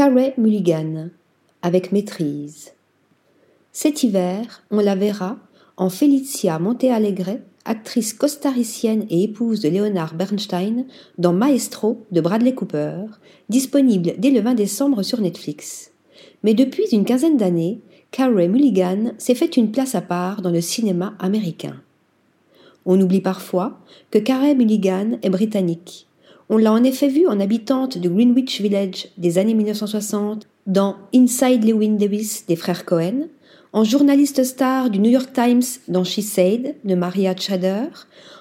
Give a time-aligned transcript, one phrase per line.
[0.00, 1.10] Carey Mulligan,
[1.60, 2.72] avec maîtrise.
[3.70, 5.36] Cet hiver, on la verra
[5.76, 7.36] en Felicia Montealegre,
[7.66, 10.86] actrice costaricienne et épouse de Leonard Bernstein,
[11.18, 13.08] dans Maestro de Bradley Cooper,
[13.50, 15.90] disponible dès le 20 décembre sur Netflix.
[16.44, 20.62] Mais depuis une quinzaine d'années, Carey Mulligan s'est fait une place à part dans le
[20.62, 21.76] cinéma américain.
[22.86, 23.78] On oublie parfois
[24.10, 26.06] que Carey Mulligan est britannique.
[26.52, 31.62] On l'a en effet vue en habitante de Greenwich Village des années 1960 dans Inside
[31.62, 33.28] Lewin Davis des frères Cohen,
[33.72, 37.86] en journaliste star du New York Times dans She Said de Maria Tchader,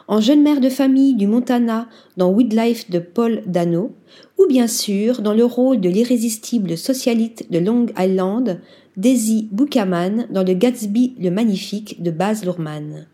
[0.07, 3.91] en jeune mère de famille du Montana dans Woodlife de Paul Dano,
[4.39, 8.59] ou bien sûr dans le rôle de l'irrésistible socialite de Long Island,
[8.97, 13.05] Daisy Buchanan dans le Gatsby le Magnifique de Baz Luhrmann.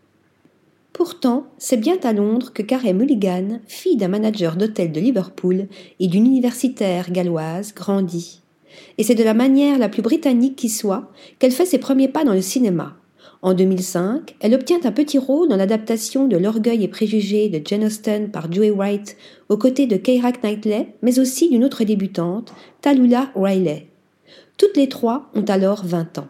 [0.96, 5.68] Pourtant, c'est bien à Londres que Carey Mulligan, fille d'un manager d'hôtel de Liverpool
[6.00, 8.42] et d'une universitaire galloise, grandit.
[8.98, 12.24] Et c'est de la manière la plus britannique qui soit qu'elle fait ses premiers pas
[12.24, 12.96] dans le cinéma.
[13.42, 17.84] En 2005, elle obtient un petit rôle dans l'adaptation de L'Orgueil et Préjugés de Jane
[17.84, 19.18] Austen par Joey Wright,
[19.50, 23.90] aux côtés de Keira Knightley, mais aussi d'une autre débutante, Tallulah Riley.
[24.58, 26.28] Toutes les trois ont alors 20 ans.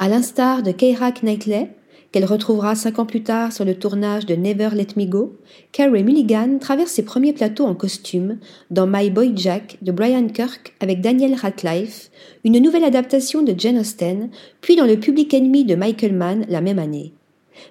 [0.00, 1.70] À l'instar de Keira Knightley,
[2.12, 5.36] qu'elle retrouvera cinq ans plus tard sur le tournage de Never Let Me Go,
[5.72, 8.38] Carey Mulligan traverse ses premiers plateaux en costume
[8.70, 12.10] dans My Boy Jack de Brian Kirk avec Daniel Radcliffe,
[12.44, 14.28] une nouvelle adaptation de Jane Austen,
[14.60, 17.14] puis dans Le Public Ennemi de Michael Mann la même année.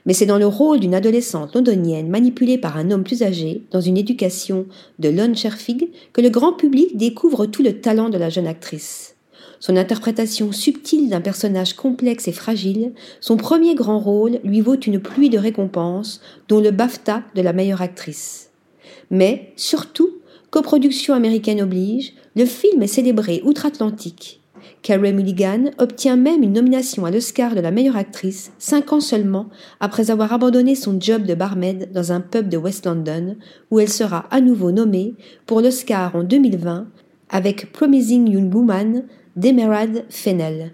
[0.06, 3.81] Mais c'est dans le rôle d'une adolescente londonienne manipulée par un homme plus âgé, dans
[3.81, 4.66] une éducation
[5.00, 9.16] de Lon Scherfig, que le grand public découvre tout le talent de la jeune actrice
[9.61, 14.99] son interprétation subtile d'un personnage complexe et fragile, son premier grand rôle lui vaut une
[14.99, 18.49] pluie de récompenses, dont le BAFTA de la meilleure actrice.
[19.11, 20.09] Mais, surtout,
[20.49, 24.41] coproduction américaine oblige, le film est célébré outre-Atlantique.
[24.81, 29.47] Carey Mulligan obtient même une nomination à l'Oscar de la meilleure actrice, cinq ans seulement
[29.79, 33.35] après avoir abandonné son job de barmaid dans un pub de West London,
[33.69, 35.13] où elle sera à nouveau nommée
[35.45, 36.88] pour l'Oscar en 2020
[37.29, 39.03] avec Promising Young Woman
[39.36, 40.72] d'Emerald Fennell.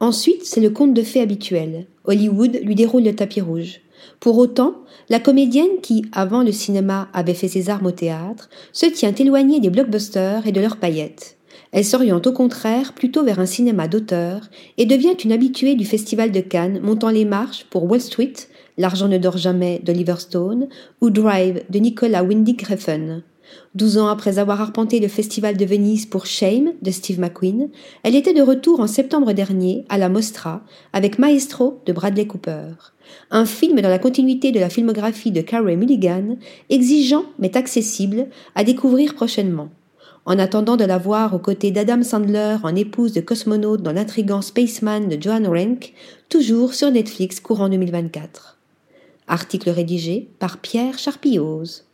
[0.00, 1.86] Ensuite, c'est le conte de fées habituel.
[2.04, 3.80] Hollywood lui déroule le tapis rouge.
[4.20, 4.76] Pour autant,
[5.08, 9.60] la comédienne qui, avant le cinéma, avait fait ses armes au théâtre, se tient éloignée
[9.60, 11.36] des blockbusters et de leurs paillettes.
[11.72, 14.48] Elle s'oriente au contraire plutôt vers un cinéma d'auteur
[14.78, 18.32] et devient une habituée du Festival de Cannes, montant les marches pour Wall Street,
[18.78, 20.68] L'argent ne dort jamais d'Oliver Stone
[21.00, 23.22] ou Drive de Nicolas Winding Refn.
[23.74, 27.68] Douze ans après avoir arpenté le Festival de Venise pour Shame de Steve McQueen,
[28.02, 32.74] elle était de retour en septembre dernier à la Mostra avec Maestro de Bradley Cooper.
[33.30, 36.36] Un film dans la continuité de la filmographie de Carey Mulligan,
[36.70, 39.70] exigeant mais accessible à découvrir prochainement.
[40.24, 44.42] En attendant de la voir aux côtés d'Adam Sandler en épouse de cosmonaute dans l'intrigant
[44.42, 45.94] Spaceman de Joan Rank,
[46.28, 48.58] toujours sur Netflix courant 2024.
[49.26, 51.87] Article rédigé par Pierre Charpillose.